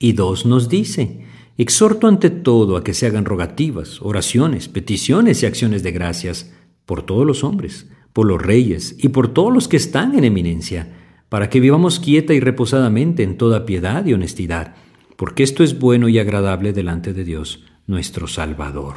[0.00, 1.24] y 2 nos dice,
[1.56, 6.50] exhorto ante todo a que se hagan rogativas, oraciones, peticiones y acciones de gracias
[6.86, 7.86] por todos los hombres
[8.16, 10.88] por los reyes y por todos los que están en eminencia,
[11.28, 14.74] para que vivamos quieta y reposadamente en toda piedad y honestidad,
[15.16, 18.94] porque esto es bueno y agradable delante de Dios, nuestro Salvador.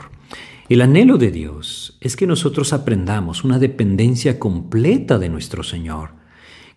[0.70, 6.12] El anhelo de Dios es que nosotros aprendamos una dependencia completa de nuestro Señor,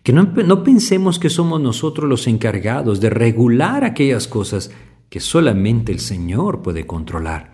[0.03, 4.69] que no, no pensemos que somos nosotros los encargados de regular aquellas cosas
[5.09, 7.52] que solamente el Señor puede controlar.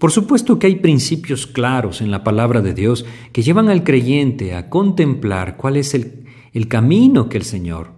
[0.00, 4.54] Por supuesto que hay principios claros en la palabra de Dios que llevan al creyente
[4.54, 7.92] a contemplar cuál es el, el camino que el Señor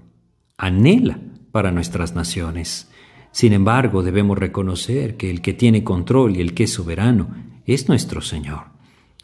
[0.59, 1.21] anhela
[1.53, 2.91] para nuestras naciones.
[3.31, 7.37] Sin embargo, debemos reconocer que el que tiene control y el que es soberano
[7.67, 8.65] es nuestro Señor.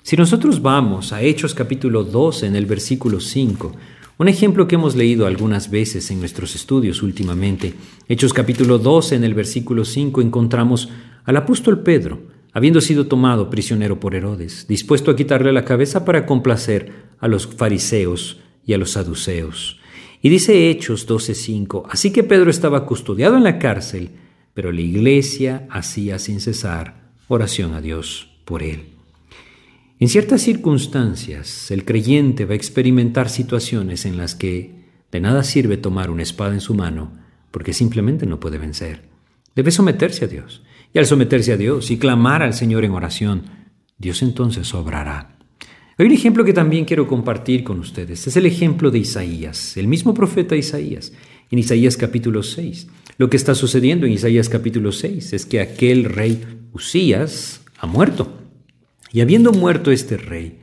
[0.05, 3.73] Si nosotros vamos a Hechos capítulo 12 en el versículo 5,
[4.19, 7.75] un ejemplo que hemos leído algunas veces en nuestros estudios últimamente,
[8.07, 10.91] Hechos capítulo 12 en el versículo 5 encontramos
[11.25, 16.27] al apóstol Pedro, habiendo sido tomado prisionero por Herodes, dispuesto a quitarle la cabeza para
[16.27, 19.81] complacer a los fariseos y a los saduceos.
[20.23, 24.11] Y dice Hechos 12:5, así que Pedro estaba custodiado en la cárcel,
[24.55, 28.87] pero la iglesia hacía sin cesar oración a Dios por él.
[30.01, 34.79] En ciertas circunstancias, el creyente va a experimentar situaciones en las que
[35.11, 37.13] de nada sirve tomar una espada en su mano,
[37.51, 39.03] porque simplemente no puede vencer.
[39.55, 43.45] Debe someterse a Dios y al someterse a Dios y clamar al Señor en oración,
[43.99, 45.37] Dios entonces obrará.
[45.97, 48.27] Hay un ejemplo que también quiero compartir con ustedes.
[48.27, 51.13] Es el ejemplo de Isaías, el mismo profeta Isaías,
[51.51, 52.87] en Isaías capítulo 6.
[53.17, 58.33] Lo que está sucediendo en Isaías capítulo 6 es que aquel rey Usías ha muerto.
[59.13, 60.61] Y habiendo muerto este rey,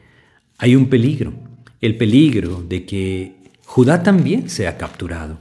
[0.57, 1.33] hay un peligro,
[1.81, 3.35] el peligro de que
[3.65, 5.39] Judá también sea capturado.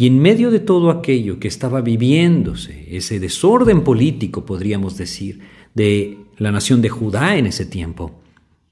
[0.00, 5.40] Y en medio de todo aquello que estaba viviéndose, ese desorden político, podríamos decir,
[5.74, 8.22] de la nación de Judá en ese tiempo,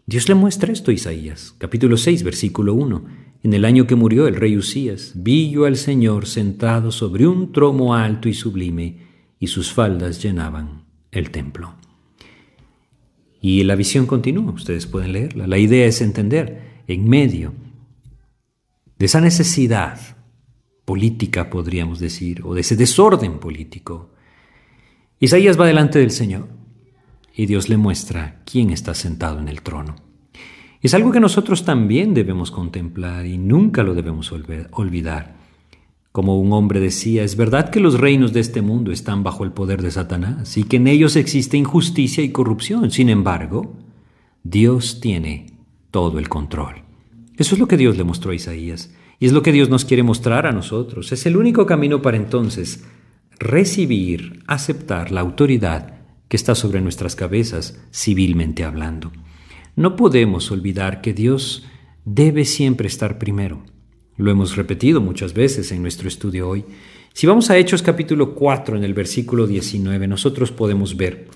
[0.06, 3.04] Dios le muestra esto a Isaías, capítulo 6, versículo 1.
[3.42, 7.50] En el año que murió el rey Usías, vi yo al Señor sentado sobre un
[7.50, 8.98] tromo alto y sublime,
[9.40, 11.74] y sus faldas llenaban el templo.
[13.40, 15.48] Y la visión continúa, ustedes pueden leerla.
[15.48, 17.52] La idea es entender, en medio
[18.96, 20.15] de esa necesidad
[20.86, 24.12] política, podríamos decir, o de ese desorden político.
[25.20, 26.48] Isaías va delante del Señor
[27.34, 29.96] y Dios le muestra quién está sentado en el trono.
[30.80, 35.36] Es algo que nosotros también debemos contemplar y nunca lo debemos olvidar.
[36.12, 39.52] Como un hombre decía, es verdad que los reinos de este mundo están bajo el
[39.52, 42.90] poder de Satanás y que en ellos existe injusticia y corrupción.
[42.90, 43.74] Sin embargo,
[44.44, 45.46] Dios tiene
[45.90, 46.76] todo el control.
[47.36, 48.94] Eso es lo que Dios le mostró a Isaías.
[49.18, 51.12] Y es lo que Dios nos quiere mostrar a nosotros.
[51.12, 52.84] Es el único camino para entonces
[53.38, 55.94] recibir, aceptar la autoridad
[56.28, 59.12] que está sobre nuestras cabezas, civilmente hablando.
[59.74, 61.66] No podemos olvidar que Dios
[62.04, 63.62] debe siempre estar primero.
[64.16, 66.64] Lo hemos repetido muchas veces en nuestro estudio hoy.
[67.12, 71.28] Si vamos a Hechos capítulo 4 en el versículo 19, nosotros podemos ver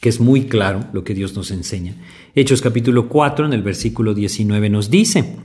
[0.00, 1.96] que es muy claro lo que Dios nos enseña.
[2.34, 5.36] Hechos capítulo 4 en el versículo 19 nos dice,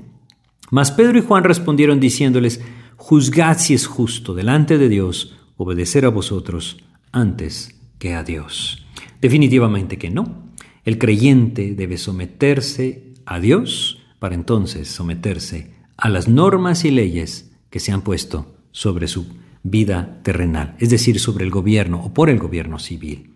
[0.74, 2.60] mas Pedro y Juan respondieron diciéndoles,
[2.96, 6.78] juzgad si es justo delante de Dios obedecer a vosotros
[7.12, 8.84] antes que a Dios.
[9.22, 10.52] Definitivamente que no.
[10.84, 17.80] El creyente debe someterse a Dios para entonces someterse a las normas y leyes que
[17.80, 19.28] se han puesto sobre su
[19.62, 23.30] vida terrenal, es decir, sobre el gobierno o por el gobierno civil.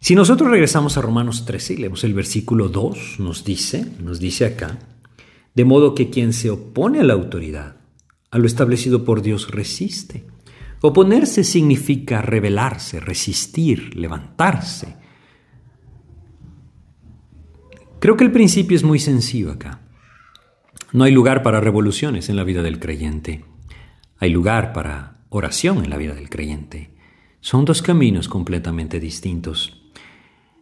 [0.00, 4.46] Si nosotros regresamos a Romanos 13 y leemos el versículo 2, nos dice, nos dice
[4.46, 4.78] acá,
[5.58, 7.78] de modo que quien se opone a la autoridad,
[8.30, 10.24] a lo establecido por Dios, resiste.
[10.82, 14.94] Oponerse significa rebelarse, resistir, levantarse.
[17.98, 19.80] Creo que el principio es muy sencillo acá.
[20.92, 23.44] No hay lugar para revoluciones en la vida del creyente.
[24.18, 26.94] Hay lugar para oración en la vida del creyente.
[27.40, 29.82] Son dos caminos completamente distintos.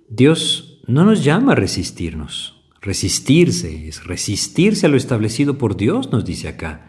[0.08, 2.55] Dios no nos llama a resistirnos.
[2.86, 6.86] Resistirse es resistirse a lo establecido por Dios, nos dice acá.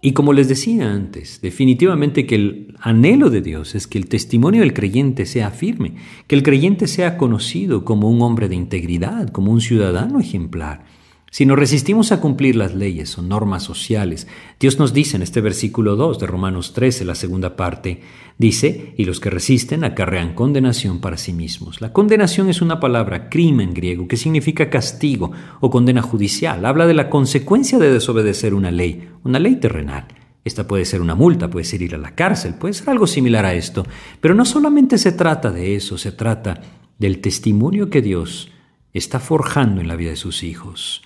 [0.00, 4.60] Y como les decía antes, definitivamente que el anhelo de Dios es que el testimonio
[4.60, 5.96] del creyente sea firme,
[6.28, 10.84] que el creyente sea conocido como un hombre de integridad, como un ciudadano ejemplar.
[11.32, 14.26] Si nos resistimos a cumplir las leyes o normas sociales,
[14.60, 18.02] Dios nos dice en este versículo 2 de Romanos 13, la segunda parte,
[18.36, 21.80] dice, y los que resisten acarrean condenación para sí mismos.
[21.80, 26.66] La condenación es una palabra, crimen griego, que significa castigo o condena judicial.
[26.66, 30.08] Habla de la consecuencia de desobedecer una ley, una ley terrenal.
[30.44, 33.46] Esta puede ser una multa, puede ser ir a la cárcel, puede ser algo similar
[33.46, 33.86] a esto.
[34.20, 36.60] Pero no solamente se trata de eso, se trata
[36.98, 38.50] del testimonio que Dios
[38.92, 41.02] está forjando en la vida de sus hijos.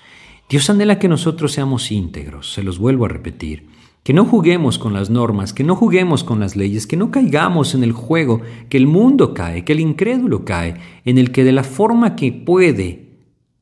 [0.49, 3.67] Dios anhela que nosotros seamos íntegros, se los vuelvo a repetir,
[4.05, 7.75] que no juguemos con las normas, que no juguemos con las leyes, que no caigamos
[7.75, 11.51] en el juego que el mundo cae, que el incrédulo cae, en el que de
[11.51, 13.19] la forma que puede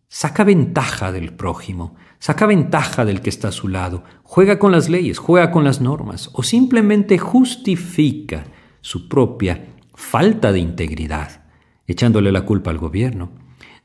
[0.08, 4.90] saca ventaja del prójimo, saca ventaja del que está a su lado, juega con las
[4.90, 8.44] leyes, juega con las normas o simplemente justifica
[8.82, 11.44] su propia falta de integridad,
[11.86, 13.30] echándole la culpa al gobierno.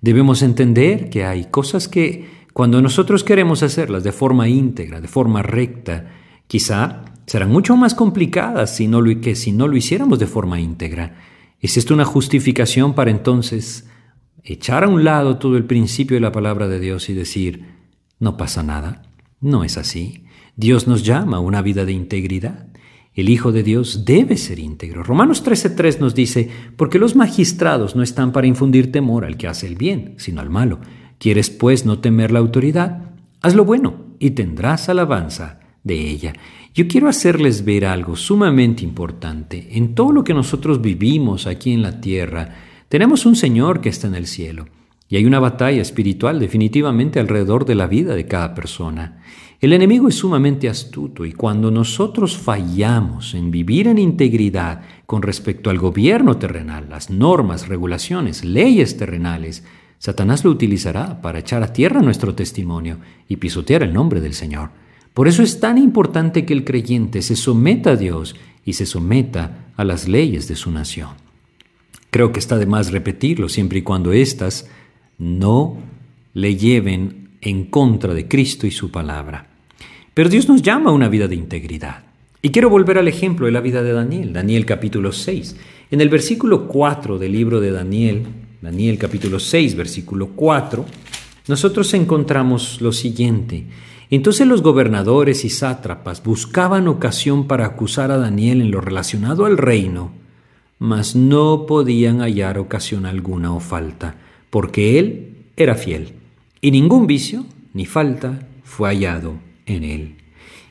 [0.01, 5.41] Debemos entender que hay cosas que cuando nosotros queremos hacerlas de forma íntegra, de forma
[5.41, 6.11] recta,
[6.45, 10.59] quizá serán mucho más complicadas si no lo, que si no lo hiciéramos de forma
[10.59, 11.15] íntegra.
[11.61, 13.87] ¿Es esto una justificación para entonces
[14.43, 17.63] echar a un lado todo el principio de la palabra de Dios y decir,
[18.19, 19.03] no pasa nada?
[19.39, 20.25] No es así.
[20.57, 22.67] Dios nos llama a una vida de integridad.
[23.13, 25.01] El Hijo de Dios debe ser íntegro.
[25.03, 29.65] Romanos 13:3 nos dice, porque los magistrados no están para infundir temor al que hace
[29.65, 30.81] el bien, sino al malo.
[31.19, 33.11] ¿Quieres pues no temer la autoridad?
[33.41, 36.33] Haz lo bueno y tendrás alabanza de ella.
[36.73, 39.67] Yo quiero hacerles ver algo sumamente importante.
[39.71, 42.55] En todo lo que nosotros vivimos aquí en la tierra,
[42.87, 44.67] tenemos un Señor que está en el cielo.
[45.09, 49.21] Y hay una batalla espiritual definitivamente alrededor de la vida de cada persona.
[49.59, 55.69] El enemigo es sumamente astuto y cuando nosotros fallamos en vivir en integridad con respecto
[55.69, 59.65] al gobierno terrenal, las normas, regulaciones, leyes terrenales,
[59.99, 64.69] Satanás lo utilizará para echar a tierra nuestro testimonio y pisotear el nombre del Señor.
[65.13, 68.35] Por eso es tan importante que el creyente se someta a Dios
[68.65, 71.09] y se someta a las leyes de su nación.
[72.11, 74.69] Creo que está de más repetirlo siempre y cuando éstas
[75.17, 75.77] no
[76.33, 79.47] le lleven en contra de Cristo y su palabra.
[80.13, 82.03] Pero Dios nos llama a una vida de integridad.
[82.41, 85.57] Y quiero volver al ejemplo de la vida de Daniel, Daniel capítulo 6.
[85.91, 88.23] En el versículo 4 del libro de Daniel,
[88.61, 90.85] Daniel capítulo 6, versículo 4,
[91.47, 93.65] nosotros encontramos lo siguiente.
[94.09, 99.57] Entonces los gobernadores y sátrapas buscaban ocasión para acusar a Daniel en lo relacionado al
[99.57, 100.11] reino,
[100.77, 104.17] mas no podían hallar ocasión alguna o falta,
[104.49, 106.13] porque él era fiel,
[106.59, 109.35] y ningún vicio ni falta fue hallado
[109.67, 110.15] en él.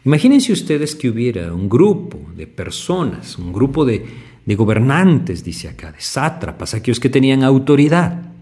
[0.05, 4.07] Imagínense ustedes que hubiera un grupo de personas, un grupo de,
[4.49, 8.33] de gobernantes, dice acá, de sátrapas, aquellos que tenían autoridad,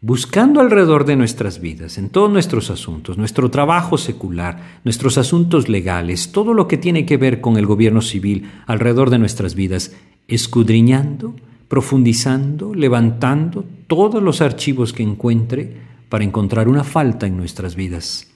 [0.00, 6.30] buscando alrededor de nuestras vidas, en todos nuestros asuntos, nuestro trabajo secular, nuestros asuntos legales,
[6.30, 9.96] todo lo que tiene que ver con el gobierno civil alrededor de nuestras vidas,
[10.28, 11.34] escudriñando,
[11.66, 15.72] profundizando, levantando todos los archivos que encuentre
[16.08, 18.28] para encontrar una falta en nuestras vidas.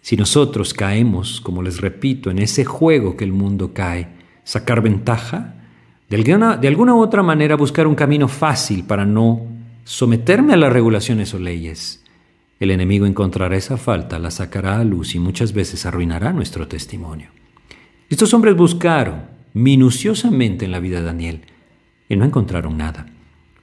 [0.00, 4.08] Si nosotros caemos, como les repito, en ese juego que el mundo cae,
[4.42, 5.52] sacar ventaja,
[6.08, 9.42] de alguna, u otra manera buscar un camino fácil para no
[9.84, 12.04] someterme a las regulaciones o leyes.
[12.60, 17.30] El enemigo encontrará esa falta, la sacará a luz y muchas veces arruinará nuestro testimonio.
[18.08, 21.40] Estos hombres buscaron minuciosamente en la vida de Daniel
[22.08, 23.06] y no encontraron nada,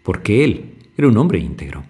[0.03, 1.85] porque él era un hombre íntegro.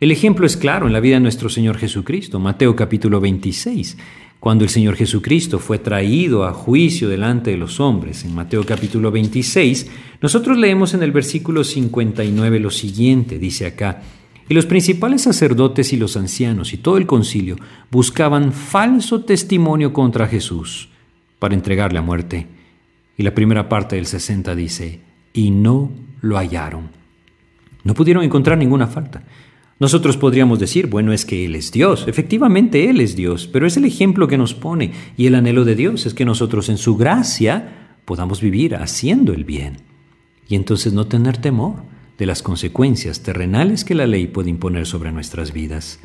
[0.00, 3.98] El ejemplo es claro en la vida de nuestro Señor Jesucristo, Mateo capítulo 26,
[4.40, 9.10] cuando el Señor Jesucristo fue traído a juicio delante de los hombres, en Mateo capítulo
[9.10, 9.90] 26,
[10.22, 14.00] nosotros leemos en el versículo 59 lo siguiente, dice acá,
[14.48, 17.56] y los principales sacerdotes y los ancianos y todo el concilio
[17.90, 20.88] buscaban falso testimonio contra Jesús
[21.38, 22.48] para entregarle a muerte.
[23.16, 25.00] Y la primera parte del 60 dice,
[25.34, 26.88] y no lo hallaron.
[27.84, 29.22] No pudieron encontrar ninguna falta.
[29.80, 32.04] Nosotros podríamos decir, bueno, es que Él es Dios.
[32.06, 35.74] Efectivamente, Él es Dios, pero es el ejemplo que nos pone y el anhelo de
[35.74, 39.78] Dios es que nosotros en su gracia podamos vivir haciendo el bien
[40.46, 41.76] y entonces no tener temor
[42.18, 45.98] de las consecuencias terrenales que la ley puede imponer sobre nuestras vidas.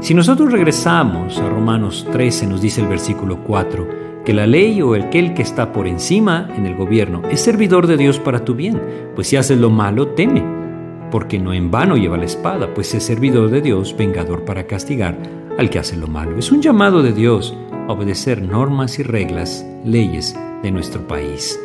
[0.00, 4.94] Si nosotros regresamos a Romanos 13, nos dice el versículo 4, que la ley o
[4.94, 8.80] aquel que está por encima en el gobierno es servidor de Dios para tu bien,
[9.14, 10.65] pues si haces lo malo, teme
[11.10, 15.16] porque no en vano lleva la espada, pues es servidor de Dios, vengador para castigar
[15.58, 16.38] al que hace lo malo.
[16.38, 17.54] Es un llamado de Dios
[17.88, 21.58] a obedecer normas y reglas, leyes de nuestro país.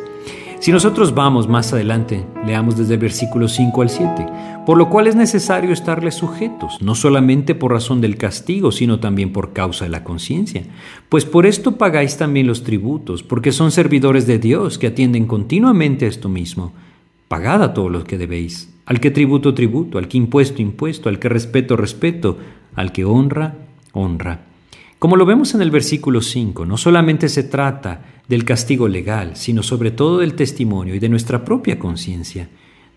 [0.62, 4.26] Si nosotros vamos más adelante, leamos desde el versículo 5 al 7,
[4.64, 9.32] por lo cual es necesario estarles sujetos, no solamente por razón del castigo, sino también
[9.32, 10.62] por causa de la conciencia.
[11.08, 16.04] Pues por esto pagáis también los tributos, porque son servidores de Dios que atienden continuamente
[16.04, 16.72] a esto mismo.
[17.26, 21.18] Pagad a todos los que debéis al que tributo, tributo, al que impuesto, impuesto, al
[21.18, 22.38] que respeto, respeto,
[22.74, 23.56] al que honra,
[23.92, 24.46] honra.
[24.98, 29.62] Como lo vemos en el versículo 5, no solamente se trata del castigo legal, sino
[29.62, 32.48] sobre todo del testimonio y de nuestra propia conciencia.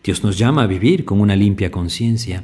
[0.03, 2.43] Dios nos llama a vivir con una limpia conciencia.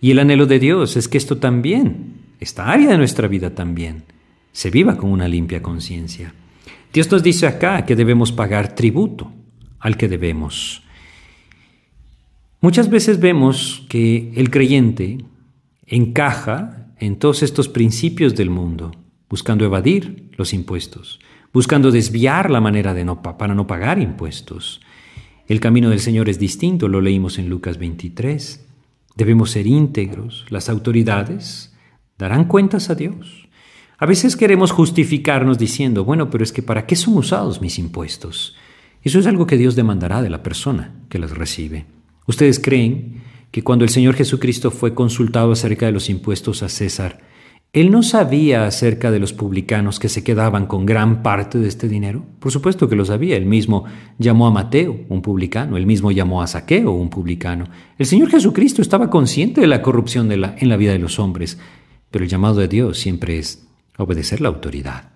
[0.00, 4.02] Y el anhelo de Dios es que esto también, esta área de nuestra vida también,
[4.52, 6.34] se viva con una limpia conciencia.
[6.92, 9.32] Dios nos dice acá que debemos pagar tributo
[9.78, 10.82] al que debemos.
[12.64, 15.18] Muchas veces vemos que el creyente
[15.84, 18.90] encaja en todos estos principios del mundo,
[19.28, 21.20] buscando evadir los impuestos,
[21.52, 24.80] buscando desviar la manera de no, para no pagar impuestos.
[25.46, 28.66] El camino del Señor es distinto, lo leímos en Lucas 23.
[29.14, 31.76] Debemos ser íntegros, las autoridades
[32.16, 33.46] darán cuentas a Dios.
[33.98, 38.56] A veces queremos justificarnos diciendo, bueno, pero es que ¿para qué son usados mis impuestos?
[39.02, 41.84] Eso es algo que Dios demandará de la persona que los recibe.
[42.26, 47.20] ¿Ustedes creen que cuando el Señor Jesucristo fue consultado acerca de los impuestos a César,
[47.74, 51.88] él no sabía acerca de los publicanos que se quedaban con gran parte de este
[51.88, 52.24] dinero?
[52.38, 53.36] Por supuesto que lo sabía.
[53.36, 53.84] Él mismo
[54.16, 55.76] llamó a Mateo, un publicano.
[55.76, 57.66] Él mismo llamó a Saqueo, un publicano.
[57.98, 61.58] El Señor Jesucristo estaba consciente de la corrupción en la vida de los hombres.
[62.12, 63.66] Pero el llamado de Dios siempre es
[63.98, 65.10] obedecer la autoridad.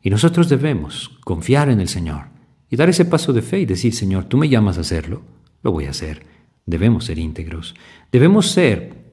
[0.00, 2.26] Y nosotros debemos confiar en el Señor
[2.70, 5.22] y dar ese paso de fe y decir, Señor, tú me llamas a hacerlo,
[5.64, 6.35] lo voy a hacer.
[6.66, 7.74] Debemos ser íntegros.
[8.12, 9.12] Debemos ser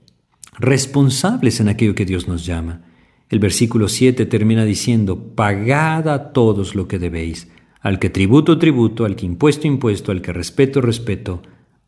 [0.60, 2.82] responsables en aquello que Dios nos llama.
[3.30, 7.50] El versículo 7 termina diciendo, pagad a todos lo que debéis,
[7.82, 11.42] al que tributo, tributo, al que impuesto, impuesto, al que respeto, respeto,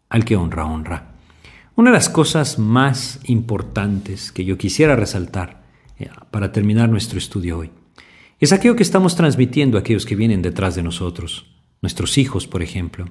[0.09, 1.15] al que honra, honra.
[1.75, 5.65] Una de las cosas más importantes que yo quisiera resaltar
[5.99, 7.71] eh, para terminar nuestro estudio hoy
[8.39, 11.47] es aquello que estamos transmitiendo a aquellos que vienen detrás de nosotros,
[11.81, 13.05] nuestros hijos, por ejemplo.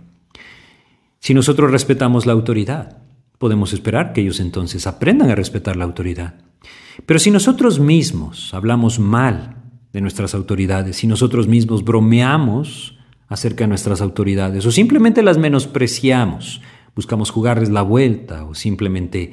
[1.25, 2.99] Si nosotros respetamos la autoridad,
[3.39, 6.35] podemos esperar que ellos entonces aprendan a respetar la autoridad.
[7.07, 9.57] Pero si nosotros mismos hablamos mal
[9.95, 16.61] de nuestras autoridades, si nosotros mismos bromeamos acerca de nuestras autoridades o simplemente las menospreciamos,
[16.95, 19.33] buscamos jugarles la vuelta o simplemente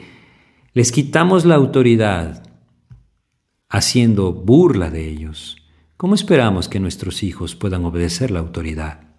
[0.71, 2.41] les quitamos la autoridad
[3.67, 5.57] haciendo burla de ellos,
[5.97, 9.10] ¿cómo esperamos que nuestros hijos puedan obedecer la autoridad?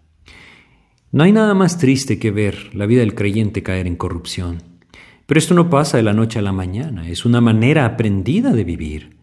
[1.14, 4.62] No hay nada más triste que ver la vida del creyente caer en corrupción.
[5.26, 8.64] Pero esto no pasa de la noche a la mañana, es una manera aprendida de
[8.64, 9.18] vivir.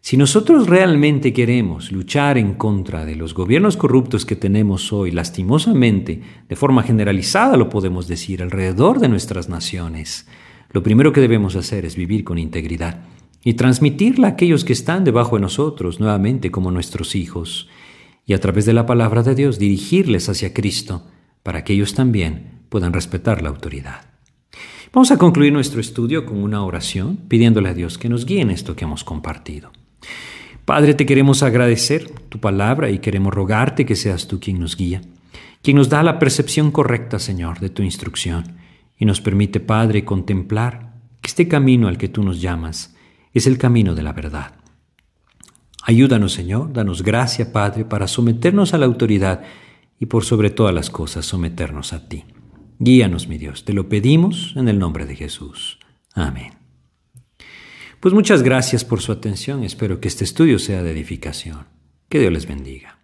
[0.00, 6.22] Si nosotros realmente queremos luchar en contra de los gobiernos corruptos que tenemos hoy, lastimosamente,
[6.48, 10.28] de forma generalizada lo podemos decir, alrededor de nuestras naciones,
[10.70, 13.02] lo primero que debemos hacer es vivir con integridad
[13.42, 17.68] y transmitirla a aquellos que están debajo de nosotros, nuevamente como nuestros hijos,
[18.26, 21.08] y a través de la palabra de Dios dirigirles hacia Cristo
[21.42, 24.06] para que ellos también puedan respetar la autoridad.
[24.92, 28.50] Vamos a concluir nuestro estudio con una oración pidiéndole a Dios que nos guíe en
[28.50, 29.72] esto que hemos compartido.
[30.64, 35.00] Padre, te queremos agradecer tu palabra y queremos rogarte que seas tú quien nos guía,
[35.62, 38.58] quien nos da la percepción correcta, Señor, de tu instrucción
[38.98, 42.94] y nos permite, Padre, contemplar que este camino al que tú nos llamas
[43.32, 44.52] es el camino de la verdad.
[45.84, 49.42] Ayúdanos, Señor, danos gracia, Padre, para someternos a la autoridad
[50.02, 52.24] y por sobre todas las cosas someternos a ti.
[52.80, 55.78] Guíanos, mi Dios, te lo pedimos en el nombre de Jesús.
[56.12, 56.54] Amén.
[58.00, 59.62] Pues muchas gracias por su atención.
[59.62, 61.68] Espero que este estudio sea de edificación.
[62.08, 62.98] Que Dios les bendiga.